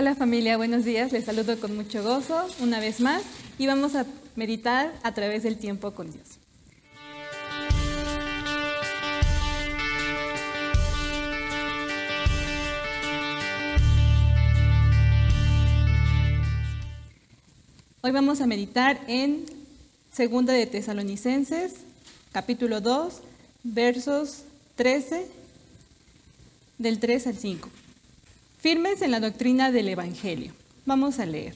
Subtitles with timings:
[0.00, 1.12] Hola familia, buenos días.
[1.12, 3.22] Les saludo con mucho gozo una vez más
[3.58, 6.38] y vamos a meditar a través del tiempo con Dios.
[18.00, 19.44] Hoy vamos a meditar en
[20.10, 21.74] Segunda de Tesalonicenses,
[22.32, 23.20] capítulo 2,
[23.64, 24.44] versos
[24.76, 25.26] 13,
[26.78, 27.68] del 3 al 5.
[28.60, 30.52] Firmes en la doctrina del Evangelio.
[30.84, 31.54] Vamos a leer.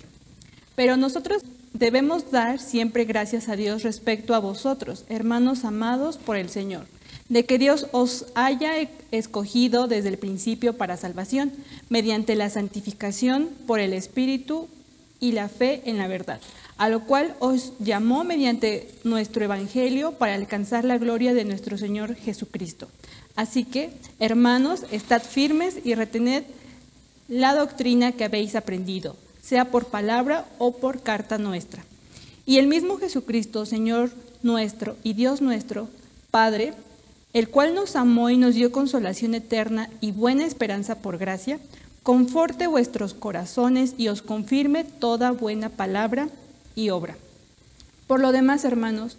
[0.74, 1.42] Pero nosotros
[1.74, 6.86] debemos dar siempre gracias a Dios respecto a vosotros, hermanos amados por el Señor,
[7.28, 8.72] de que Dios os haya
[9.10, 11.52] escogido desde el principio para salvación,
[11.90, 14.68] mediante la santificación por el Espíritu
[15.20, 16.40] y la fe en la verdad,
[16.78, 22.14] a lo cual os llamó mediante nuestro Evangelio para alcanzar la gloria de nuestro Señor
[22.14, 22.88] Jesucristo.
[23.36, 26.44] Así que, hermanos, estad firmes y retened
[27.28, 31.84] la doctrina que habéis aprendido, sea por palabra o por carta nuestra.
[32.46, 34.10] Y el mismo Jesucristo, Señor
[34.42, 35.88] nuestro y Dios nuestro,
[36.30, 36.74] Padre,
[37.32, 41.58] el cual nos amó y nos dio consolación eterna y buena esperanza por gracia,
[42.02, 46.28] conforte vuestros corazones y os confirme toda buena palabra
[46.76, 47.16] y obra.
[48.06, 49.16] Por lo demás, hermanos,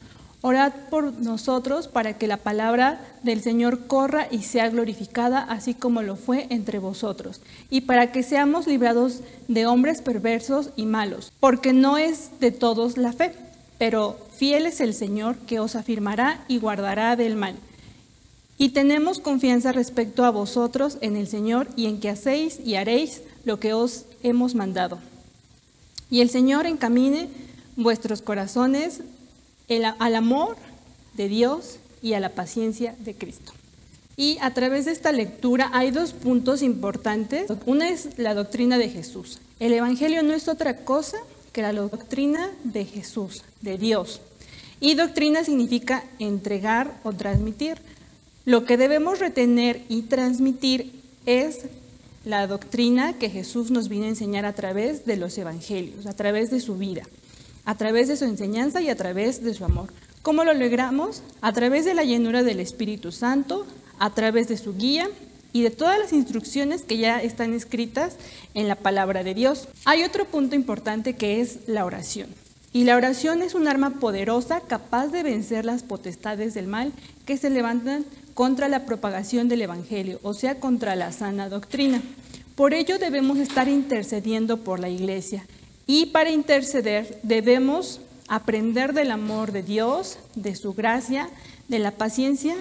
[0.47, 6.03] Orad por nosotros para que la palabra del Señor corra y sea glorificada, así como
[6.03, 11.73] lo fue entre vosotros, y para que seamos librados de hombres perversos y malos, porque
[11.73, 13.31] no es de todos la fe,
[13.79, 17.55] pero fiel es el Señor que os afirmará y guardará del mal.
[18.59, 23.23] Y tenemos confianza respecto a vosotros en el Señor y en que hacéis y haréis
[23.45, 24.99] lo que os hemos mandado.
[26.11, 27.29] Y el Señor encamine
[27.75, 29.01] vuestros corazones
[29.99, 30.57] al amor
[31.15, 33.53] de Dios y a la paciencia de Cristo.
[34.17, 37.51] Y a través de esta lectura hay dos puntos importantes.
[37.65, 39.39] Una es la doctrina de Jesús.
[39.59, 41.17] El Evangelio no es otra cosa
[41.51, 44.21] que la doctrina de Jesús, de Dios.
[44.79, 47.77] Y doctrina significa entregar o transmitir.
[48.45, 50.93] Lo que debemos retener y transmitir
[51.25, 51.61] es
[52.23, 56.51] la doctrina que Jesús nos viene a enseñar a través de los evangelios, a través
[56.51, 57.03] de su vida
[57.65, 59.89] a través de su enseñanza y a través de su amor.
[60.21, 61.21] ¿Cómo lo logramos?
[61.41, 63.65] A través de la llenura del Espíritu Santo,
[63.99, 65.09] a través de su guía
[65.53, 68.17] y de todas las instrucciones que ya están escritas
[68.53, 69.67] en la palabra de Dios.
[69.85, 72.27] Hay otro punto importante que es la oración.
[72.73, 76.91] Y la oración es un arma poderosa capaz de vencer las potestades del mal
[77.25, 78.03] que se levantan
[78.33, 82.01] contra la propagación del Evangelio, o sea, contra la sana doctrina.
[82.55, 85.45] Por ello debemos estar intercediendo por la iglesia
[85.87, 91.29] y para interceder debemos aprender del amor de Dios, de su gracia,
[91.67, 92.55] de la paciencia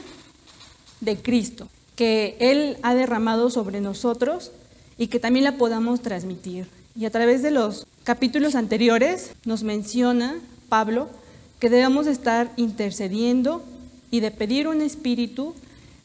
[1.01, 4.53] de Cristo, que Él ha derramado sobre nosotros
[4.99, 6.67] y que también la podamos transmitir.
[6.97, 11.09] Y a través de los capítulos anteriores nos menciona Pablo
[11.59, 13.65] que debemos estar intercediendo
[14.11, 15.55] y de pedir un espíritu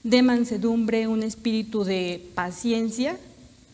[0.03, 3.17] de mansedumbre, un espíritu de paciencia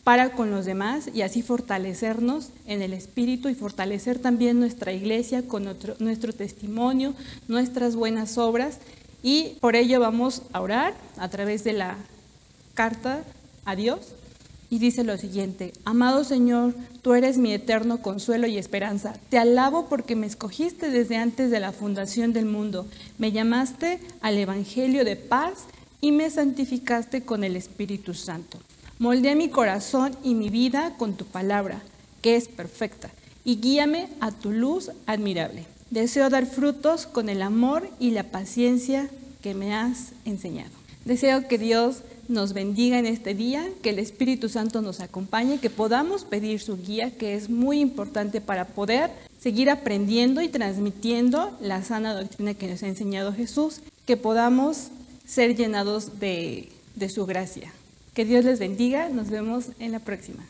[0.06, 5.48] para con los demás y así fortalecernos en el espíritu y fortalecer también nuestra iglesia
[5.48, 7.12] con nuestro, testimonio,
[7.48, 8.78] nuestras buenas obras.
[9.24, 11.96] Y por ello vamos a orar a través de la
[12.74, 13.24] carta
[13.64, 14.12] a Dios.
[14.70, 19.14] Y dice lo siguiente, amado Señor, tú eres mi eterno consuelo y esperanza.
[19.28, 22.86] Te alabo porque me escogiste desde antes de la fundación del mundo.
[23.18, 25.64] Me llamaste al Evangelio de paz
[26.00, 28.60] y me santificaste con el Espíritu Santo.
[28.98, 31.82] Moldea mi corazón y mi vida con tu palabra,
[32.22, 33.10] que es perfecta,
[33.44, 35.66] y guíame a tu luz admirable.
[35.90, 39.10] Deseo dar frutos con el amor y la paciencia
[39.42, 40.70] que me has enseñado.
[41.04, 41.98] Deseo que Dios
[42.28, 46.78] nos bendiga en este día, que el Espíritu Santo nos acompañe, que podamos pedir su
[46.78, 52.66] guía, que es muy importante para poder seguir aprendiendo y transmitiendo la sana doctrina que
[52.66, 54.88] nos ha enseñado Jesús, que podamos
[55.26, 57.70] ser llenados de, de su gracia.
[58.16, 59.10] Que Dios les bendiga.
[59.10, 60.42] Nos vemos en la próxima.